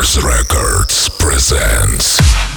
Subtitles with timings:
[0.00, 2.49] Records presents